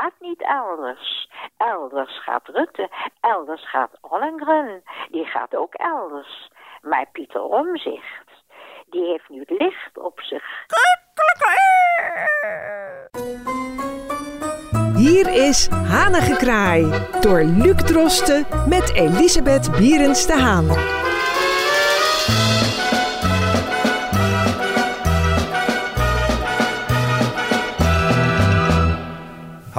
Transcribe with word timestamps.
gaat 0.00 0.12
niet 0.20 0.42
elders. 0.42 1.28
Elders 1.56 2.22
gaat 2.22 2.48
Rutte, 2.48 2.90
elders 3.20 3.70
gaat 3.70 3.90
Ollengren, 4.00 4.82
die 5.10 5.24
gaat 5.24 5.56
ook 5.56 5.74
elders. 5.74 6.50
Maar 6.82 7.06
Pieter 7.12 7.42
Omzicht, 7.42 8.28
die 8.90 9.04
heeft 9.04 9.28
nu 9.28 9.44
licht 9.46 9.98
op 9.98 10.20
zich. 10.20 10.44
Hier 14.96 15.28
is 15.28 15.68
Hanengekraai 15.68 16.84
door 17.20 17.42
Luc 17.42 17.76
Drosten 17.76 18.46
met 18.68 18.94
Elisabeth 18.94 19.70
Bierens 19.78 20.26
de 20.26 20.38
Haan. 20.38 20.68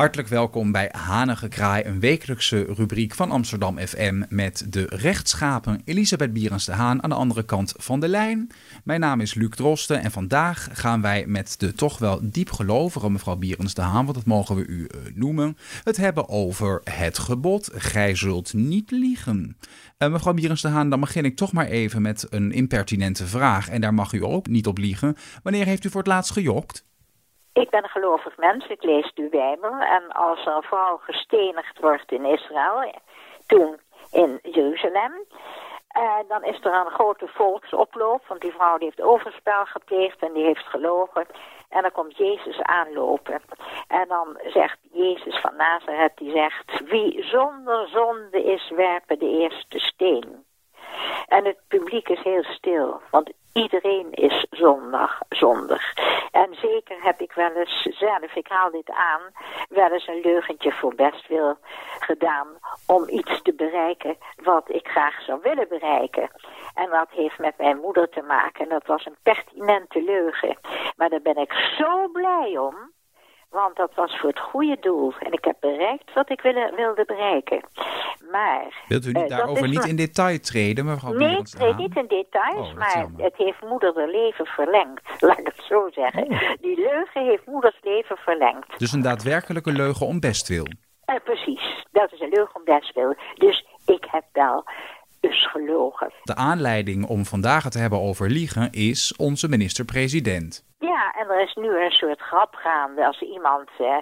Hartelijk 0.01 0.29
welkom 0.29 0.71
bij 0.71 0.89
Hanige 0.91 1.47
Kraai, 1.47 1.83
een 1.83 1.99
wekelijkse 1.99 2.63
rubriek 2.63 3.15
van 3.15 3.31
Amsterdam 3.31 3.77
FM 3.77 4.23
met 4.29 4.65
de 4.69 4.85
rechtschapen 4.89 5.81
Elisabeth 5.85 6.33
Bierens 6.33 6.65
de 6.65 6.71
Haan 6.71 7.03
aan 7.03 7.09
de 7.09 7.15
andere 7.15 7.43
kant 7.43 7.73
van 7.77 7.99
de 7.99 8.07
lijn. 8.07 8.51
Mijn 8.83 8.99
naam 8.99 9.19
is 9.19 9.33
Luc 9.33 9.49
Drosten 9.49 10.01
en 10.01 10.11
vandaag 10.11 10.69
gaan 10.71 11.01
wij 11.01 11.25
met 11.27 11.55
de 11.57 11.73
toch 11.73 11.97
wel 11.97 12.19
diepgelovige 12.23 13.09
mevrouw 13.09 13.35
Bierens 13.35 13.73
de 13.73 13.81
Haan, 13.81 14.05
want 14.05 14.17
dat 14.17 14.25
mogen 14.25 14.55
we 14.55 14.65
u 14.65 14.85
eh, 14.85 14.99
noemen, 15.13 15.57
het 15.83 15.97
hebben 15.97 16.29
over 16.29 16.81
het 16.83 17.19
gebod, 17.19 17.69
gij 17.73 18.15
zult 18.15 18.53
niet 18.53 18.91
liegen. 18.91 19.57
Uh, 19.97 20.11
mevrouw 20.11 20.33
Bierens 20.33 20.61
de 20.61 20.67
Haan, 20.67 20.89
dan 20.89 20.99
begin 20.99 21.25
ik 21.25 21.35
toch 21.35 21.51
maar 21.51 21.67
even 21.67 22.01
met 22.01 22.27
een 22.29 22.51
impertinente 22.51 23.27
vraag 23.27 23.69
en 23.69 23.81
daar 23.81 23.93
mag 23.93 24.13
u 24.13 24.23
ook 24.23 24.47
niet 24.47 24.67
op 24.67 24.77
liegen. 24.77 25.15
Wanneer 25.43 25.65
heeft 25.65 25.85
u 25.85 25.89
voor 25.89 26.01
het 26.01 26.09
laatst 26.09 26.31
gejokt? 26.31 26.89
Ik 27.61 27.69
ben 27.69 27.83
een 27.83 27.89
gelovig 27.89 28.37
mens, 28.37 28.67
ik 28.67 28.83
lees 28.83 29.11
de 29.13 29.27
Bijbel. 29.29 29.71
En 29.71 30.11
als 30.11 30.45
er 30.45 30.55
een 30.55 30.61
vrouw 30.63 30.97
gestenigd 30.97 31.79
wordt 31.79 32.11
in 32.11 32.25
Israël, 32.25 32.93
toen 33.47 33.79
in 34.11 34.39
Jeruzalem, 34.41 35.13
uh, 35.97 36.13
dan 36.27 36.43
is 36.43 36.59
er 36.63 36.73
een 36.73 36.91
grote 36.91 37.27
volksoploop, 37.27 38.27
want 38.27 38.41
die 38.41 38.51
vrouw 38.51 38.77
die 38.77 38.85
heeft 38.85 39.01
overspel 39.01 39.65
gepleegd 39.65 40.19
en 40.19 40.33
die 40.33 40.43
heeft 40.43 40.65
gelogen. 40.65 41.25
En 41.69 41.81
dan 41.81 41.91
komt 41.91 42.17
Jezus 42.17 42.61
aanlopen. 42.61 43.41
En 43.87 44.07
dan 44.07 44.39
zegt 44.45 44.77
Jezus 44.91 45.39
van 45.39 45.55
Nazareth, 45.55 46.17
die 46.17 46.31
zegt, 46.31 46.89
wie 46.89 47.23
zonder 47.23 47.87
zonde 47.87 48.43
is, 48.43 48.69
werpen 48.69 49.19
de 49.19 49.29
eerste 49.29 49.79
steen. 49.79 50.40
En 51.31 51.45
het 51.45 51.57
publiek 51.67 52.09
is 52.09 52.23
heel 52.23 52.43
stil, 52.43 53.01
want 53.09 53.31
iedereen 53.53 54.11
is 54.11 54.45
zondag, 54.49 55.19
zondig. 55.29 55.93
En 56.31 56.55
zeker 56.61 57.03
heb 57.03 57.21
ik 57.21 57.31
wel 57.33 57.51
eens 57.51 57.81
zelf, 57.81 58.35
ik 58.35 58.47
haal 58.47 58.71
dit 58.71 58.89
aan, 58.89 59.21
wel 59.69 59.91
eens 59.91 60.07
een 60.07 60.21
leugentje 60.23 60.71
voor 60.71 60.95
best 60.95 61.27
wil 61.27 61.57
gedaan 61.99 62.47
om 62.87 63.09
iets 63.09 63.41
te 63.41 63.53
bereiken 63.53 64.17
wat 64.35 64.69
ik 64.69 64.87
graag 64.87 65.21
zou 65.21 65.39
willen 65.41 65.67
bereiken. 65.67 66.29
En 66.73 66.89
dat 66.89 67.09
heeft 67.09 67.39
met 67.39 67.57
mijn 67.57 67.77
moeder 67.77 68.09
te 68.09 68.21
maken. 68.21 68.63
En 68.63 68.69
dat 68.69 68.85
was 68.85 69.05
een 69.05 69.17
pertinente 69.23 70.03
leugen. 70.03 70.57
Maar 70.95 71.09
daar 71.09 71.21
ben 71.21 71.37
ik 71.37 71.53
zo 71.53 72.07
blij 72.07 72.57
om. 72.57 72.91
Want 73.51 73.75
dat 73.75 73.91
was 73.95 74.19
voor 74.19 74.29
het 74.29 74.39
goede 74.39 74.77
doel. 74.79 75.13
En 75.19 75.31
ik 75.31 75.45
heb 75.45 75.55
bereikt 75.59 76.13
wat 76.13 76.29
ik 76.29 76.41
wilde, 76.41 76.73
wilde 76.75 77.05
bereiken. 77.05 77.61
Maar... 78.31 78.83
Wilt 78.87 79.05
u 79.05 79.11
niet, 79.11 79.31
uh, 79.31 79.37
daarover 79.37 79.67
niet 79.67 79.85
in 79.85 79.95
detail 79.95 80.39
treden, 80.39 80.85
mevrouw 80.85 81.13
Nee, 81.13 81.37
ik 81.37 81.45
treed 81.45 81.77
niet 81.77 81.95
in 81.95 82.07
details, 82.07 82.69
oh, 82.69 82.77
maar 82.77 83.07
het 83.17 83.35
heeft 83.35 83.61
moeder 83.61 83.93
de 83.93 84.07
leven 84.07 84.45
verlengd. 84.45 85.01
Laat 85.19 85.39
ik 85.39 85.45
het 85.45 85.65
zo 85.67 85.89
zeggen. 85.91 86.27
Oh. 86.27 86.51
Die 86.61 86.75
leugen 86.75 87.25
heeft 87.25 87.45
moeders 87.45 87.77
leven 87.81 88.17
verlengd. 88.17 88.79
Dus 88.79 88.91
een 88.91 89.01
daadwerkelijke 89.01 89.71
leugen 89.71 90.05
om 90.07 90.19
bestwil? 90.19 90.65
Uh, 90.65 91.15
precies, 91.23 91.85
dat 91.91 92.11
is 92.11 92.19
een 92.19 92.29
leugen 92.29 92.55
om 92.55 92.63
bestwil. 92.63 93.15
Dus 93.33 93.65
ik 93.85 94.05
heb 94.11 94.23
wel 94.31 94.63
dus 95.21 95.49
gelogen. 95.49 96.11
De 96.23 96.35
aanleiding 96.35 97.07
om 97.07 97.25
vandaag 97.25 97.63
het 97.63 97.71
te 97.71 97.79
hebben 97.79 97.99
over 97.99 98.29
liegen 98.29 98.71
is 98.71 99.15
onze 99.17 99.47
minister-president. 99.49 100.65
Ja, 100.79 101.13
en 101.19 101.29
er 101.29 101.41
is 101.41 101.53
nu 101.53 101.83
een 101.83 101.91
soort 101.91 102.21
grap 102.21 102.55
gaande. 102.55 103.05
Als 103.05 103.21
iemand 103.21 103.69
eh, 103.77 103.97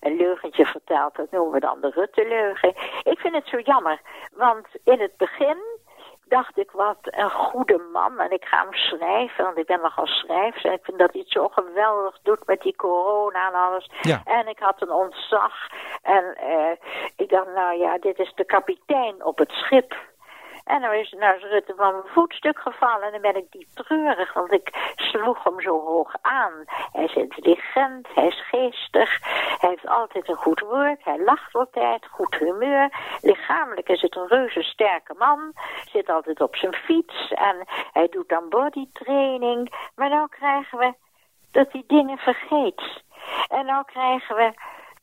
een 0.00 0.16
leugentje 0.16 0.66
vertelt, 0.66 1.16
dat 1.16 1.30
noemen 1.30 1.52
we 1.52 1.60
dan 1.60 1.80
de 1.80 1.90
Rutte-leugen. 1.94 2.68
Ik 3.02 3.18
vind 3.18 3.34
het 3.34 3.48
zo 3.48 3.58
jammer, 3.58 4.00
want 4.32 4.66
in 4.84 5.00
het 5.00 5.16
begin 5.16 5.56
dacht 6.36 6.58
ik, 6.58 6.70
wat 6.70 6.98
een 7.02 7.30
goede 7.30 7.80
man. 7.92 8.20
En 8.20 8.32
ik 8.32 8.44
ga 8.44 8.62
hem 8.62 8.74
schrijven, 8.74 9.44
want 9.44 9.58
ik 9.58 9.66
ben 9.66 9.80
nogal 9.80 10.06
schrijver. 10.06 10.64
En 10.64 10.72
ik 10.72 10.84
vind 10.84 10.98
dat 10.98 11.12
hij 11.12 11.20
het 11.20 11.30
zo 11.30 11.48
geweldig 11.48 12.18
doet 12.22 12.46
met 12.46 12.60
die 12.62 12.76
corona 12.76 13.48
en 13.48 13.54
alles. 13.54 13.90
Ja. 14.00 14.22
En 14.24 14.48
ik 14.48 14.58
had 14.58 14.82
een 14.82 14.92
ontzag. 14.92 15.54
En 16.02 16.24
uh, 16.44 16.74
ik 17.16 17.28
dacht, 17.28 17.54
nou 17.54 17.78
ja, 17.78 17.98
dit 17.98 18.18
is 18.18 18.32
de 18.34 18.44
kapitein 18.44 19.24
op 19.24 19.38
het 19.38 19.50
schip. 19.50 19.94
En 20.72 20.80
dan 20.80 20.92
is, 20.92 21.14
nou 21.18 21.36
is 21.36 21.42
Rutte 21.42 21.74
van 21.76 21.92
mijn 21.92 22.12
voetstuk 22.12 22.58
gevallen. 22.58 23.02
En 23.02 23.12
dan 23.12 23.20
ben 23.20 23.36
ik 23.36 23.50
diep 23.50 23.68
treurig, 23.74 24.32
want 24.32 24.52
ik 24.52 24.92
sloeg 24.96 25.44
hem 25.44 25.60
zo 25.60 25.80
hoog 25.80 26.14
aan. 26.20 26.52
Hij 26.92 27.04
is 27.04 27.14
intelligent, 27.14 28.08
hij 28.14 28.26
is 28.26 28.48
geestig, 28.48 29.18
hij 29.58 29.68
heeft 29.68 29.88
altijd 29.88 30.28
een 30.28 30.36
goed 30.36 30.60
woord, 30.60 31.04
hij 31.04 31.18
lacht 31.24 31.54
altijd, 31.54 32.06
goed 32.10 32.34
humeur. 32.34 32.90
Lichamelijk 33.20 33.88
is 33.88 34.00
het 34.00 34.16
een 34.16 34.28
reuze 34.28 34.62
sterke 34.62 35.14
man, 35.18 35.52
zit 35.92 36.10
altijd 36.10 36.40
op 36.40 36.56
zijn 36.56 36.74
fiets 36.74 37.32
en 37.32 37.56
hij 37.92 38.08
doet 38.08 38.28
dan 38.28 38.48
bodytraining. 38.48 39.90
Maar 39.94 40.08
nou 40.08 40.28
krijgen 40.28 40.78
we 40.78 40.94
dat 41.50 41.72
hij 41.72 41.84
dingen 41.86 42.18
vergeet. 42.18 43.02
En 43.48 43.66
nou 43.66 43.84
krijgen 43.84 44.36
we 44.36 44.52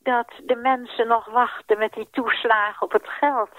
dat 0.02 0.26
de 0.44 0.56
mensen 0.56 1.06
nog 1.06 1.26
wachten 1.26 1.78
met 1.78 1.92
die 1.92 2.08
toeslagen 2.10 2.82
op 2.82 2.92
het 2.92 3.08
geld. 3.08 3.50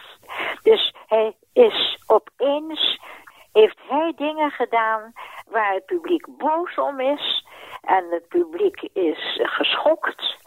Dus 0.64 0.94
hij 1.08 1.36
is 1.54 2.04
opeens, 2.08 3.00
heeft 3.54 3.80
hij 3.88 4.14
dingen 4.16 4.52
gedaan 4.52 5.14
waar 5.50 5.74
het 5.74 5.86
publiek 5.86 6.38
boos 6.38 6.76
om 6.76 7.00
is. 7.00 7.46
En 7.82 8.06
het 8.10 8.28
publiek 8.28 8.82
is 8.94 9.40
geschokt. 9.44 10.38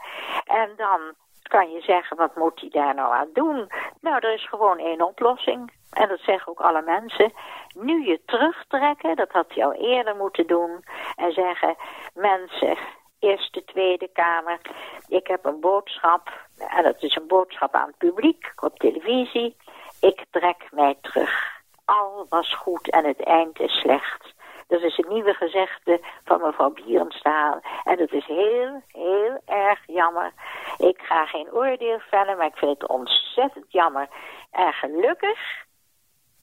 En 0.44 0.70
dan 0.76 1.00
kan 1.42 1.70
je 1.70 1.80
zeggen, 1.80 2.16
wat 2.16 2.36
moet 2.36 2.60
hij 2.60 2.68
daar 2.70 2.94
nou 2.94 3.14
aan 3.14 3.30
doen? 3.32 3.70
Nou, 4.00 4.16
er 4.16 4.34
is 4.34 4.48
gewoon 4.48 4.78
één 4.78 5.02
oplossing. 5.02 5.72
En 5.90 6.08
dat 6.08 6.20
zeggen 6.20 6.48
ook 6.48 6.60
alle 6.60 6.82
mensen. 6.82 7.32
Nu 7.74 8.06
je 8.06 8.20
terugtrekken, 8.26 9.16
dat 9.16 9.30
had 9.30 9.46
hij 9.48 9.64
al 9.64 9.72
eerder 9.72 10.16
moeten 10.16 10.46
doen. 10.46 10.84
En 11.16 11.32
zeggen, 11.32 11.76
mensen, 12.14 12.76
Eerste, 13.24 13.64
Tweede 13.64 14.08
Kamer. 14.12 14.60
Ik 15.08 15.26
heb 15.26 15.44
een 15.44 15.60
boodschap, 15.60 16.32
en 16.58 16.82
dat 16.82 17.02
is 17.02 17.16
een 17.16 17.26
boodschap 17.26 17.74
aan 17.74 17.86
het 17.86 17.98
publiek 17.98 18.52
op 18.56 18.78
televisie. 18.78 19.56
Ik 20.00 20.24
trek 20.30 20.68
mij 20.70 20.96
terug. 21.00 21.62
Al 21.84 22.26
was 22.28 22.54
goed 22.54 22.90
en 22.90 23.04
het 23.04 23.22
eind 23.22 23.60
is 23.60 23.72
slecht. 23.72 24.34
Dat 24.66 24.82
is 24.82 24.98
een 24.98 25.12
nieuwe 25.12 25.34
gezegde 25.34 26.00
van 26.24 26.40
mevrouw 26.40 26.70
Bierenstaal. 26.70 27.60
En 27.84 27.96
dat 27.96 28.12
is 28.12 28.26
heel, 28.26 28.82
heel 28.86 29.40
erg 29.46 29.80
jammer. 29.86 30.32
Ik 30.78 31.00
ga 31.02 31.26
geen 31.26 31.52
oordeel 31.52 31.98
vellen, 31.98 32.36
maar 32.36 32.46
ik 32.46 32.56
vind 32.56 32.80
het 32.80 32.88
ontzettend 32.88 33.72
jammer. 33.72 34.08
En 34.50 34.72
gelukkig, 34.72 35.38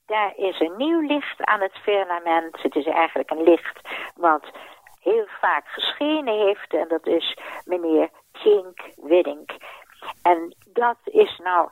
daar 0.05 0.33
is 0.35 0.59
een 0.59 0.77
nieuw 0.77 0.99
licht 0.99 1.43
aan 1.43 1.61
het 1.61 1.75
firmament. 1.81 2.61
Het 2.61 2.75
is 2.75 2.85
eigenlijk 2.85 3.31
een 3.31 3.43
licht 3.43 3.79
wat 4.15 4.51
heel 5.01 5.25
vaak 5.39 5.67
geschenen 5.67 6.37
heeft. 6.39 6.73
En 6.73 6.87
dat 6.87 7.07
is 7.07 7.37
meneer 7.65 8.09
Kink 8.31 8.79
Widdink. 8.95 9.51
En 10.21 10.55
dat 10.65 10.97
is 11.03 11.37
nou 11.43 11.69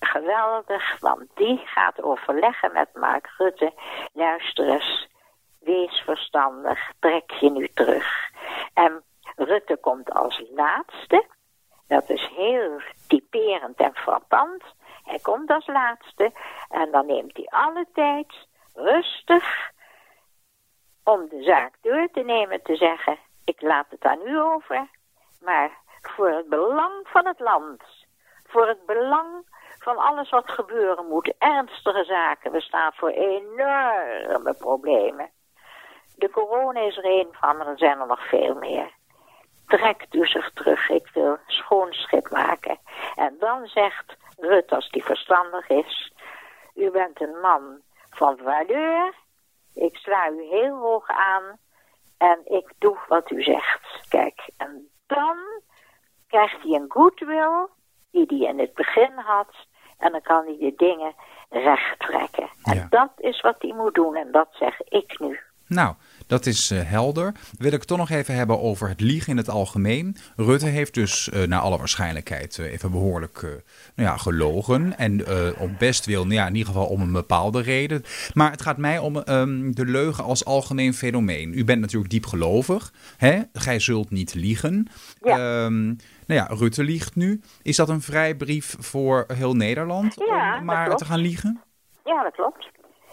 geweldig, 0.00 1.00
want 1.00 1.26
die 1.34 1.60
gaat 1.64 2.02
overleggen 2.02 2.72
met 2.72 2.94
Mark 2.94 3.34
Rutte. 3.36 3.72
Luister 4.12 4.68
eens, 4.68 5.08
wees 5.60 6.02
verstandig, 6.04 6.92
trek 6.98 7.30
je 7.30 7.50
nu 7.50 7.68
terug. 7.68 8.30
En 8.74 9.02
Rutte 9.36 9.76
komt 9.76 10.12
als 10.12 10.42
laatste. 10.54 11.26
Dat 11.88 12.10
is 12.10 12.30
heel 12.36 12.80
typerend 13.08 13.76
en 13.76 13.94
frappant. 13.94 14.62
Hij 15.04 15.18
komt 15.18 15.50
als 15.50 15.66
laatste 15.66 16.32
en 16.68 16.90
dan 16.90 17.06
neemt 17.06 17.36
hij 17.36 17.46
alle 17.46 17.86
tijd 17.92 18.34
rustig 18.74 19.70
om 21.04 21.28
de 21.28 21.42
zaak 21.42 21.72
door 21.80 22.08
te 22.12 22.20
nemen, 22.20 22.62
te 22.62 22.76
zeggen, 22.76 23.18
ik 23.44 23.62
laat 23.62 23.86
het 23.88 24.04
aan 24.04 24.26
u 24.26 24.40
over, 24.40 24.88
maar 25.40 25.70
voor 26.02 26.28
het 26.28 26.48
belang 26.48 26.92
van 27.04 27.26
het 27.26 27.40
land, 27.40 27.82
voor 28.46 28.66
het 28.66 28.86
belang 28.86 29.50
van 29.78 29.96
alles 29.96 30.30
wat 30.30 30.50
gebeuren 30.50 31.06
moet, 31.06 31.34
ernstige 31.38 32.04
zaken, 32.04 32.52
we 32.52 32.60
staan 32.60 32.92
voor 32.94 33.10
enorme 33.10 34.54
problemen. 34.58 35.30
De 36.16 36.30
corona 36.30 36.80
is 36.80 36.96
er 36.96 37.04
één 37.04 37.28
van, 37.30 37.56
maar 37.56 37.66
er 37.66 37.78
zijn 37.78 38.00
er 38.00 38.06
nog 38.06 38.28
veel 38.28 38.54
meer. 38.54 38.90
Trekt 39.66 40.14
u 40.14 40.26
zich 40.26 40.50
terug, 40.52 40.88
ik 40.88 41.10
wil 41.14 41.38
schoon 41.46 41.92
schip 41.92 42.30
maken. 42.30 42.78
En 43.14 43.36
dan 43.38 43.66
zegt 43.66 44.16
Rut, 44.38 44.72
als 44.72 44.90
die 44.90 45.04
verstandig 45.04 45.68
is, 45.68 46.12
u 46.74 46.90
bent 46.90 47.20
een 47.20 47.40
man 47.40 47.80
van 48.10 48.36
valeur, 48.36 49.14
sla 50.02 50.30
u 50.30 50.42
heel 50.42 50.76
hoog 50.78 51.08
aan 51.08 51.58
en 52.18 52.40
ik 52.44 52.72
doe 52.78 52.98
wat 53.08 53.30
u 53.30 53.42
zegt. 53.42 54.06
Kijk, 54.08 54.50
en 54.56 54.88
dan 55.06 55.36
krijgt 56.26 56.62
hij 56.62 56.72
een 56.72 56.84
goodwill 56.88 57.66
die 58.10 58.26
hij 58.28 58.48
in 58.48 58.58
het 58.58 58.74
begin 58.74 59.12
had. 59.16 59.54
En 59.98 60.12
dan 60.12 60.20
kan 60.22 60.44
hij 60.44 60.56
de 60.58 60.72
dingen 60.76 61.14
recht 61.50 61.98
trekken. 61.98 62.48
En 62.62 62.74
Ja. 62.74 62.86
dat 62.90 63.10
is 63.16 63.40
wat 63.40 63.56
hij 63.58 63.72
moet 63.72 63.94
doen 63.94 64.16
en 64.16 64.32
dat 64.32 64.48
zeg 64.50 64.80
ik 64.80 65.18
nu. 65.20 65.40
Nou, 65.66 65.94
dat 66.26 66.46
is 66.46 66.70
eh, 66.70 66.78
helder. 66.82 67.32
Wil 67.58 67.72
ik 67.72 67.78
het 67.78 67.86
toch 67.86 67.98
nog 67.98 68.10
even 68.10 68.34
hebben 68.34 68.60
over 68.60 68.88
het 68.88 69.00
liegen 69.00 69.30
in 69.30 69.36
het 69.36 69.50
algemeen. 69.50 70.16
Rutte 70.36 70.66
heeft 70.66 70.94
dus 70.94 71.30
eh, 71.30 71.42
naar 71.42 71.60
alle 71.60 71.78
waarschijnlijkheid 71.78 72.58
eh, 72.58 72.72
even 72.72 72.90
behoorlijk 72.90 73.42
eh, 73.42 73.50
nou 73.94 74.08
ja, 74.08 74.16
gelogen. 74.16 74.98
En 74.98 75.20
om 75.58 75.76
best 75.78 76.06
wil, 76.06 76.22
nou 76.22 76.34
ja, 76.34 76.46
in 76.46 76.54
ieder 76.54 76.72
geval 76.72 76.86
om 76.86 77.00
een 77.00 77.12
bepaalde 77.12 77.62
reden. 77.62 78.02
Maar 78.34 78.50
het 78.50 78.62
gaat 78.62 78.76
mij 78.76 78.98
om 78.98 79.16
ehm, 79.16 79.70
de 79.70 79.86
leugen 79.86 80.24
als 80.24 80.44
algemeen 80.44 80.94
fenomeen. 80.94 81.58
U 81.58 81.64
bent 81.64 81.80
natuurlijk 81.80 82.10
diep 82.10 82.26
gelovig. 82.26 82.92
Hè? 83.16 83.40
Gij 83.52 83.78
zult 83.78 84.10
niet 84.10 84.34
liegen. 84.34 84.88
Ja. 85.20 85.36
Ehm, 85.36 85.86
nou 86.26 86.40
ja, 86.40 86.46
Rutte 86.50 86.84
liegt 86.84 87.16
nu. 87.16 87.40
Is 87.62 87.76
dat 87.76 87.88
een 87.88 88.00
vrijbrief 88.00 88.76
voor 88.78 89.24
heel 89.34 89.54
Nederland 89.54 90.14
Ja, 90.14 90.58
om 90.58 90.64
maar 90.64 90.96
te 90.96 91.04
gaan 91.04 91.20
liegen? 91.20 91.60
Ja, 92.04 92.22
dat 92.22 92.34
klopt. 92.34 92.68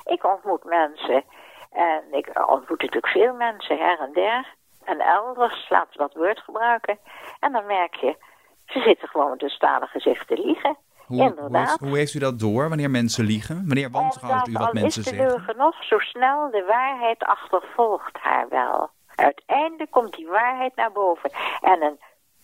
Ik 0.05 0.25
ontmoet 0.25 0.63
mensen. 0.63 1.23
En 1.71 2.03
ik 2.11 2.49
ontmoet 2.49 2.81
natuurlijk 2.81 3.07
veel 3.07 3.33
mensen 3.33 3.77
her 3.77 3.99
en 3.99 4.13
der. 4.13 4.55
En 4.83 4.99
elders, 4.99 5.69
laten 5.69 5.91
we 5.91 5.97
dat 5.97 6.13
woord 6.13 6.39
gebruiken. 6.39 6.97
En 7.39 7.51
dan 7.51 7.65
merk 7.65 7.95
je, 7.95 8.17
ze 8.65 8.79
zitten 8.79 9.07
gewoon 9.07 9.29
met 9.29 9.43
een 9.43 9.49
stalen 9.49 9.87
gezicht 9.87 10.27
te 10.27 10.37
liegen. 10.37 10.77
Hoe, 11.05 11.17
hoe, 11.17 11.29
Inderdaad. 11.29 11.67
heeft, 11.67 11.79
hoe 11.79 11.97
heeft 11.97 12.13
u 12.13 12.19
dat 12.19 12.39
door 12.39 12.69
wanneer 12.69 12.89
mensen 12.89 13.25
liegen? 13.25 13.63
Wanneer 13.65 13.91
wantrouwt 13.91 14.47
u 14.47 14.51
wat 14.51 14.73
mensen 14.73 15.01
is 15.01 15.09
de 15.09 15.15
zeggen? 15.15 15.27
leugen 15.27 15.57
nog 15.57 15.83
zo 15.83 15.99
snel, 15.99 16.51
de 16.51 16.63
waarheid 16.67 17.23
achtervolgt 17.23 18.17
haar 18.17 18.49
wel. 18.49 18.89
Uiteindelijk 19.15 19.91
komt 19.91 20.15
die 20.15 20.27
waarheid 20.27 20.75
naar 20.75 20.91
boven. 20.91 21.31
En 21.61 21.81
een, 21.81 21.99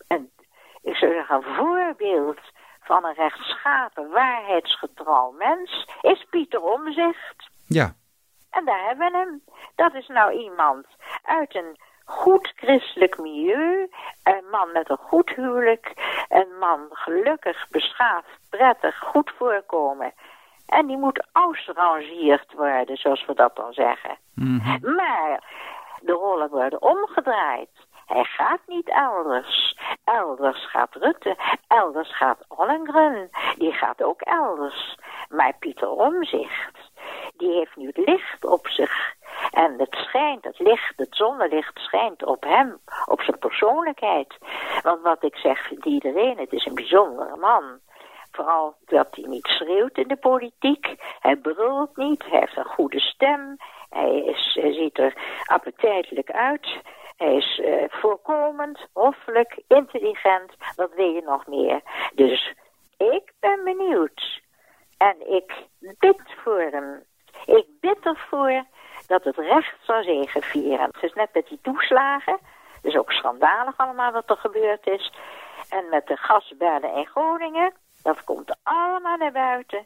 een, 0.08 0.30
ik 0.82 0.96
zou 0.96 1.14
zeggen, 1.14 1.36
een 1.36 1.56
voorbeeld 1.56 2.40
van 2.82 3.06
een 3.06 3.14
rechtschapen, 3.14 4.10
waarheidsgetrouw 4.10 5.32
mens 5.32 5.88
is 6.02 6.26
Pieter 6.30 6.62
Omzicht. 6.62 7.50
Ja, 7.68 7.96
En 8.56 8.66
daar 8.66 8.86
hebben 8.86 9.12
we 9.12 9.18
hem. 9.18 9.42
Dat 9.76 9.94
is 9.94 10.08
nou 10.08 10.32
iemand 10.32 10.86
uit 11.24 11.56
een 11.56 11.78
goed 12.06 12.54
christelijk 12.56 13.18
milieu. 13.18 13.90
Een 14.24 14.44
man 14.52 14.72
met 14.72 14.90
een 14.90 14.98
goed 14.98 15.30
huwelijk. 15.30 15.94
Een 16.30 16.58
man 16.60 16.88
gelukkig, 16.90 17.68
beschaafd, 17.70 18.40
prettig, 18.50 19.00
goed 19.00 19.32
voorkomen. 19.38 20.14
En 20.68 20.88
die 20.88 20.98
moet 20.98 21.26
ausrangeerd 21.32 22.54
worden, 22.54 22.98
zoals 22.98 23.26
we 23.26 23.34
dat 23.34 23.56
dan 23.56 23.74
zeggen. 23.74 24.18
Mhm. 24.34 24.96
Maar 24.96 25.44
de 26.02 26.12
rollen 26.12 26.50
worden 26.50 26.82
omgedraaid. 26.82 27.70
Hij 28.06 28.24
gaat 28.24 28.60
niet 28.66 28.90
elders. 28.90 29.78
Elders 30.04 30.70
gaat 30.70 30.96
Rutte. 30.96 31.36
Elders 31.68 32.18
gaat 32.18 32.46
Ollengren. 32.48 33.30
Die 33.58 33.72
gaat 33.72 34.04
ook 34.04 34.22
elders. 34.22 34.98
Maar 35.30 35.54
Pieter 35.60 35.90
Omzicht, 35.90 36.75
die 37.46 37.58
heeft 37.58 37.76
nu 37.76 37.88
het 37.88 38.08
licht 38.08 38.46
op 38.46 38.68
zich. 38.68 39.14
En 39.52 39.74
het 39.78 39.94
schijnt, 39.94 40.44
het 40.44 40.60
licht, 40.60 40.94
het 40.96 41.16
zonnelicht 41.16 41.80
schijnt 41.80 42.24
op 42.24 42.44
hem, 42.44 42.78
op 43.06 43.22
zijn 43.22 43.40
persoonlijkheid. 43.40 44.38
Want 44.82 45.02
wat 45.02 45.24
ik 45.24 45.36
zeg, 45.36 45.72
iedereen, 45.72 46.38
het 46.38 46.54
is 46.54 46.66
een 46.66 46.76
bijzondere 46.76 47.36
man. 47.36 47.80
Vooral 48.32 48.76
dat 48.86 49.08
hij 49.12 49.24
niet 49.28 49.46
schreeuwt 49.48 49.98
in 49.98 50.08
de 50.08 50.16
politiek. 50.16 50.96
Hij 51.20 51.36
brult 51.36 51.98
niet. 51.98 52.24
Hij 52.24 52.40
heeft 52.40 52.58
een 52.58 52.66
goede 52.66 53.00
stem. 53.00 53.58
Hij, 53.90 54.18
is, 54.18 54.58
hij 54.62 54.74
ziet 54.74 54.98
er 54.98 55.14
appetijtelijk 55.46 56.32
uit. 56.32 56.68
Hij 57.18 57.36
is 57.36 57.60
eh, 57.60 57.84
voorkomend, 57.88 58.88
hoffelijk, 58.94 59.60
intelligent. 59.68 60.54
Wat 60.76 60.94
wil 60.96 61.10
je 61.10 61.22
nog 61.22 61.48
meer? 61.48 61.82
Dus 62.14 62.54
ik 62.98 63.34
ben 63.40 63.64
benieuwd. 63.64 64.42
En 64.98 65.34
ik 65.34 65.54
bid 66.00 66.22
voor 66.44 66.62
hem. 66.72 67.04
Ik 67.46 67.66
bid 67.80 67.98
ervoor 68.02 68.64
dat 69.08 69.24
het 69.24 69.38
recht 69.38 69.76
zal 69.82 70.04
zegevieren. 70.04 70.90
Het 70.92 71.04
is 71.04 71.14
net 71.14 71.30
met 71.34 71.48
die 71.48 71.60
toeslagen. 71.62 72.38
Het 72.76 72.94
is 72.94 72.96
ook 72.96 73.12
schandalig 73.12 73.78
allemaal 73.78 74.12
wat 74.12 74.30
er 74.30 74.38
gebeurd 74.38 74.88
is. 74.88 75.14
En 75.70 75.86
met 75.90 76.08
de 76.08 76.18
gasbellen 76.18 76.96
in 76.96 77.06
Groningen. 77.06 77.74
Dat 78.04 78.24
komt 78.24 78.58
allemaal 78.64 79.18
naar 79.18 79.32
buiten. 79.32 79.86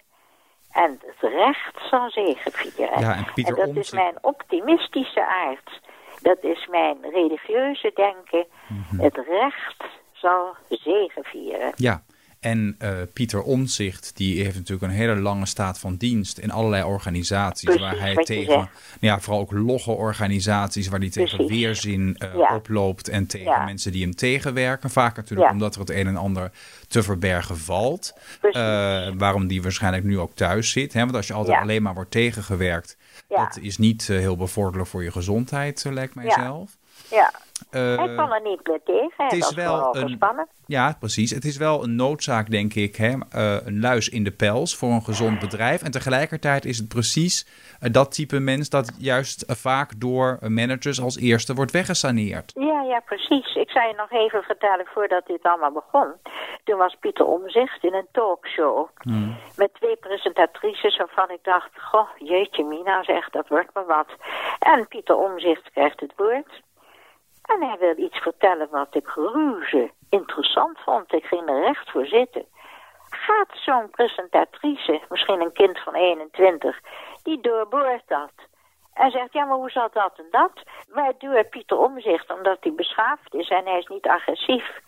En 0.71 0.99
het 1.05 1.31
recht 1.31 1.79
zal 1.89 2.09
zegevieren. 2.09 2.99
Ja, 2.99 3.15
en 3.35 3.55
dat 3.55 3.75
is 3.75 3.91
mijn 3.91 4.17
optimistische 4.21 5.25
aard. 5.25 5.81
Dat 6.21 6.37
is 6.43 6.67
mijn 6.67 6.97
religieuze 7.01 7.91
denken. 7.95 8.45
Mhm. 8.67 9.03
Het 9.03 9.15
recht 9.15 9.83
zal 10.11 10.55
zegevieren. 10.69 11.71
ja. 11.75 12.03
En 12.39 12.75
eh, 12.77 12.91
Pieter 13.13 13.41
Omtzigt, 13.41 14.11
die 14.15 14.43
heeft 14.43 14.55
natuurlijk 14.55 14.91
een 14.91 14.97
hele 14.97 15.15
lange 15.15 15.45
staat 15.45 15.79
van 15.79 15.95
dienst 15.95 16.37
in 16.37 16.51
allerlei 16.51 16.83
organisaties. 16.83 17.63
Precies, 17.63 17.81
waar 17.81 17.99
hij 17.99 18.15
tegen, 18.15 18.53
nou 18.55 18.67
ja, 18.99 19.19
vooral 19.19 19.41
ook 19.41 19.51
logge 19.51 19.91
organisaties, 19.91 20.87
waar 20.87 20.99
hij 20.99 21.09
tegen 21.09 21.37
Precies. 21.37 21.57
weerzin 21.57 22.15
eh, 22.17 22.35
Ja. 22.35 22.55
oploopt. 22.55 23.07
En 23.07 23.25
tegen 23.27 23.51
Ja. 23.51 23.65
mensen 23.65 23.91
die 23.91 24.01
hem 24.03 24.15
tegenwerken. 24.15 24.89
Vaak 24.89 25.15
natuurlijk 25.15 25.47
Ja. 25.47 25.53
omdat 25.53 25.73
er 25.73 25.79
het 25.79 25.89
een 25.89 26.07
en 26.07 26.17
ander 26.17 26.51
te 26.87 27.03
verbergen 27.03 27.57
valt. 27.57 28.13
Eh, 28.41 28.51
waarom 29.17 29.47
die 29.47 29.61
waarschijnlijk 29.61 30.03
nu 30.03 30.19
ook 30.19 30.35
thuis 30.35 30.71
zit. 30.71 30.93
Hè? 30.93 30.99
Want 30.99 31.15
als 31.15 31.27
je 31.27 31.33
altijd 31.33 31.61
alleen 31.61 31.81
maar 31.83 31.93
wordt 31.93 32.11
tegengewerkt, 32.11 32.97
dat 33.27 33.57
is 33.61 33.77
niet 33.77 34.07
heel 34.07 34.35
bevorderlijk 34.37 34.89
voor 34.89 35.03
je 35.03 35.11
gezondheid, 35.11 35.85
lijkt 35.89 36.15
mij 36.15 36.29
zelf. 36.31 36.77
Ja, 37.11 37.31
Eh, 37.69 37.97
hij 37.97 38.15
kon 38.15 38.31
er 38.31 38.41
niet 38.41 38.67
meer 38.67 38.81
tegen. 38.83 39.13
Hij 39.17 39.25
het 39.25 39.33
is 39.33 39.53
wel 39.53 39.95
een-. 39.95 40.47
Ja, 40.65 40.95
precies. 40.99 41.31
Het 41.31 41.45
is 41.45 41.57
wel 41.57 41.83
een 41.83 41.95
noodzaak, 41.95 42.49
denk 42.49 42.73
ik, 42.73 42.95
hè? 42.95 43.13
eh, 43.31 43.65
een 43.65 43.79
luis 43.79 44.09
in 44.09 44.23
de 44.23 44.31
pels 44.31 44.77
voor 44.77 44.89
een 44.89 45.03
gezond 45.03 45.39
bedrijf. 45.39 45.83
En 45.83 45.91
tegelijkertijd 45.91 46.65
is 46.65 46.77
het 46.77 46.87
precies 46.87 47.47
eh, 47.79 47.91
dat 47.91 48.11
type 48.11 48.39
mens 48.39 48.69
dat 48.69 48.95
juist 48.99 49.41
eh, 49.41 49.55
vaak 49.55 49.99
door 49.99 50.37
eh, 50.41 50.49
managers 50.49 51.01
als 51.01 51.17
eerste 51.17 51.53
wordt 51.53 51.71
weggesaneerd. 51.71 52.51
Ja, 52.55 52.81
ja, 52.81 52.99
precies. 52.99 53.55
Ik 53.55 53.69
zou 53.69 53.87
je 53.87 53.93
nog 53.97 54.11
even 54.11 54.43
vertellen 54.43 54.85
voordat 54.85 55.25
dit 55.25 55.43
allemaal 55.43 55.71
begon. 55.71 56.13
Toen 56.63 56.77
was 56.77 56.95
Pieter 56.99 57.25
Omzicht 57.25 57.83
in 57.83 57.93
een 57.93 58.07
talkshow. 58.11 58.87
Met 59.55 59.73
twee 59.73 59.95
presentatrices 59.95 60.97
waarvan 60.97 61.31
ik 61.31 61.43
dacht... 61.43 61.69
Goh, 61.81 62.09
jeetje 62.17 62.63
mina 62.63 63.03
zeg, 63.03 63.29
dat 63.29 63.47
wordt 63.47 63.73
me 63.73 63.83
wat. 63.85 64.07
En 64.59 64.87
Pieter 64.87 65.15
Omzicht 65.15 65.71
krijgt 65.71 65.99
het 65.99 66.13
woord. 66.15 66.61
En 67.53 67.67
hij 67.67 67.77
wil 67.79 67.97
iets 67.97 68.17
vertellen 68.17 68.69
wat 68.69 68.95
ik 68.95 69.07
reuze 69.15 69.91
interessant 70.09 70.79
vond. 70.79 71.13
Ik 71.13 71.25
ging 71.25 71.49
er 71.49 71.61
recht 71.61 71.91
voor 71.91 72.05
zitten. 72.05 72.45
Gaat 73.09 73.49
zo'n 73.51 73.89
presentatrice, 73.89 75.01
misschien 75.09 75.41
een 75.41 75.51
kind 75.51 75.79
van 75.79 75.93
21, 75.93 76.79
die 77.23 77.41
doorboort 77.41 78.03
dat. 78.07 78.31
En 78.93 79.11
zegt, 79.11 79.33
ja, 79.33 79.45
maar 79.45 79.57
hoe 79.57 79.69
zat 79.69 79.93
dat 79.93 80.13
en 80.17 80.27
dat? 80.31 80.63
Waardoor 80.87 81.43
Pieter 81.43 81.77
Omzicht, 81.77 82.33
omdat 82.33 82.57
hij 82.59 82.73
beschaafd 82.73 83.33
is 83.33 83.49
en 83.49 83.65
hij 83.65 83.77
is 83.77 83.87
niet 83.87 84.07
agressief, 84.07 84.79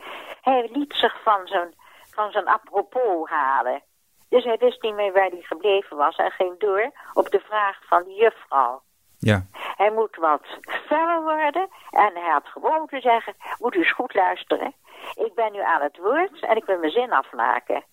hij 0.41 0.69
liet 0.73 0.93
zich 0.93 1.21
van 1.23 1.47
zijn, 1.47 1.73
van 2.11 2.31
zijn 2.31 2.47
apropos 2.47 3.29
halen. 3.29 3.81
Dus 4.29 4.43
hij 4.43 4.57
wist 4.57 4.81
niet 4.81 4.95
meer 4.95 5.13
waar 5.13 5.29
hij 5.29 5.41
gebleven 5.41 5.97
was 5.97 6.15
en 6.15 6.31
ging 6.31 6.59
door 6.59 6.91
op 7.13 7.29
de 7.29 7.39
vraag 7.39 7.77
van 7.85 8.03
de 8.03 8.13
juffrouw. 8.13 8.81
Ja, 9.19 9.45
Hij 9.81 9.91
moet 9.91 10.15
wat 10.15 10.41
feller 10.87 11.21
worden. 11.21 11.69
En 11.91 12.11
hij 12.13 12.31
had 12.31 12.47
gewoon 12.47 12.87
te 12.87 12.99
zeggen, 12.99 13.33
moet 13.59 13.75
u 13.75 13.77
eens 13.77 13.93
goed 13.93 14.13
luisteren. 14.13 14.73
Ik 15.15 15.33
ben 15.35 15.51
nu 15.51 15.59
aan 15.59 15.81
het 15.81 15.97
woord 15.97 16.39
en 16.41 16.55
ik 16.55 16.65
wil 16.65 16.77
mijn 16.77 16.91
zin 16.91 17.11
afmaken. 17.11 17.83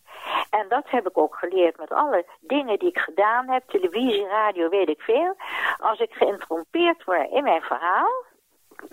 En 0.50 0.68
dat 0.68 0.90
heb 0.90 1.09
ik 1.09 1.18
ook 1.18 1.35
geleerd 1.35 1.76
met 1.76 1.92
alle 1.92 2.26
dingen 2.40 2.78
die 2.78 2.88
ik 2.88 2.99
gedaan 2.99 3.49
heb. 3.49 3.62
Televisie, 3.68 4.26
radio, 4.26 4.68
weet 4.68 4.88
ik 4.88 5.00
veel. 5.00 5.37
Als 5.78 5.99
ik 6.00 6.12
geïnterrompeerd 6.12 7.04
word 7.04 7.30
in 7.30 7.42
mijn 7.42 7.62
verhaal. 7.62 8.25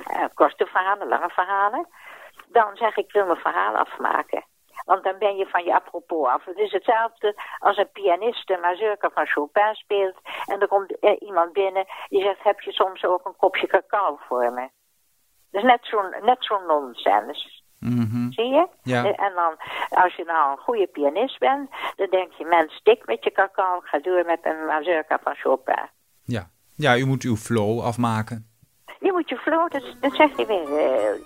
eh, 0.06 0.24
korte 0.34 0.66
verhalen, 0.66 1.08
lange 1.08 1.30
verhalen. 1.30 1.88
Dan 2.48 2.76
zeg 2.76 2.98
ik, 2.98 3.06
ik 3.06 3.12
wil 3.12 3.26
mijn 3.26 3.38
verhaal 3.40 3.76
afmaken. 3.76 4.44
Want 4.86 5.04
dan 5.04 5.18
ben 5.20 5.36
je 5.36 5.46
van 5.46 5.64
je 5.64 5.74
apropos 5.76 6.28
af. 6.28 6.46
Het 6.46 6.58
is 6.58 6.72
hetzelfde 6.72 7.42
als 7.60 7.78
een 7.78 7.92
pianist 7.92 8.50
een 8.50 8.60
mazurka 8.60 9.10
van 9.14 9.28
Chopin 9.28 9.74
speelt. 9.76 10.18
En 10.46 10.60
er 10.62 10.68
komt 10.68 11.00
eh, 11.00 11.16
iemand 11.20 11.54
binnen 11.54 11.86
die 12.10 12.22
zegt, 12.24 12.44
heb 12.44 12.60
je 12.62 12.72
soms 12.72 13.04
ook 13.06 13.26
een 13.26 13.36
kopje 13.36 13.68
cacao 13.68 14.18
voor 14.28 14.54
me? 14.54 14.70
Dat 15.52 15.64
is 15.64 15.70
net 15.70 15.80
zo'n 15.82 16.16
net 16.22 16.38
zo'n 16.40 16.66
nonsens. 16.68 17.64
Mhm. 17.80 18.32
Zie 18.32 18.46
je? 18.48 18.68
Ja. 18.82 19.04
Eh, 19.04 19.26
En 19.26 19.34
dan, 19.36 19.56
als 19.90 20.16
je 20.16 20.24
nou 20.24 20.52
een 20.52 20.58
goede 20.58 20.88
pianist 20.88 21.40
bent, 21.40 21.70
dan 21.96 22.10
denk 22.10 22.32
je, 22.32 22.46
mens, 22.46 22.74
stik 22.74 23.06
met 23.06 23.24
je 23.24 23.32
cacao, 23.32 23.80
ga 23.84 24.00
door 24.00 24.26
met 24.26 24.40
een 24.42 24.66
mazurka 24.66 25.20
van 25.24 25.36
Chopin. 25.36 25.90
ja. 26.24 26.50
ja, 26.76 26.98
u 26.98 27.06
moet 27.06 27.24
uw 27.24 27.36
flow 27.36 27.82
afmaken. 27.82 28.50
Je 29.06 29.12
moet 29.12 29.30
je 29.30 29.36
flow, 29.36 29.72
dat, 29.72 29.82
dat 30.02 30.14
zegt 30.16 30.36
hij 30.36 30.46
weer, 30.46 30.70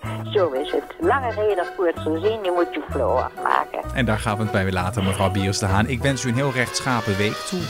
eh, 0.02 0.10
zo 0.32 0.50
is 0.50 0.72
het. 0.72 0.82
Lange 1.00 1.30
reden, 1.30 1.64
korte 1.76 2.00
zin, 2.20 2.44
je 2.44 2.52
moet 2.54 2.74
je 2.74 2.82
flow 2.90 3.16
afmaken. 3.16 3.80
En 3.94 4.04
daar 4.04 4.18
gaan 4.18 4.36
we 4.36 4.42
het 4.42 4.52
bij 4.52 4.64
weer 4.64 4.72
laten, 4.72 5.04
mevrouw 5.04 5.30
Biers 5.30 5.58
de 5.58 5.66
Haan. 5.66 5.86
Ik 5.86 6.02
wens 6.02 6.24
u 6.24 6.28
een 6.28 6.34
heel 6.34 6.50
rechtschapen 6.52 7.16
week 7.16 7.32
toe. 7.32 7.60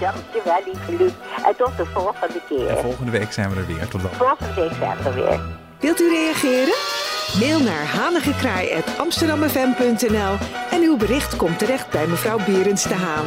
Dankjewel, 0.00 0.60
lieve 0.64 0.92
Luc. 0.98 1.12
En 1.46 1.56
tot 1.56 1.76
de 1.76 1.86
volgende 1.86 2.34
En 2.34 2.40
keer. 2.48 2.76
volgende 2.76 3.10
week 3.10 3.32
zijn 3.32 3.50
we 3.50 3.56
er 3.60 3.66
weer. 3.66 3.88
Tot 3.88 4.02
dan. 4.02 4.10
Volgende 4.10 4.54
week 4.54 4.72
zijn 4.78 4.96
we 4.96 5.02
er 5.08 5.14
weer. 5.14 5.40
Wilt 5.80 6.00
u 6.00 6.08
reageren? 6.08 6.74
Mail 7.40 7.60
naar 7.60 7.84
hanigekraai.amsterdammefm.nl 7.86 10.36
en 10.70 10.82
uw 10.82 10.96
bericht 10.96 11.36
komt 11.36 11.58
terecht 11.58 11.90
bij 11.90 12.06
mevrouw 12.06 12.38
Berends 12.46 12.82
de 12.84 12.94
Haan. 12.94 13.24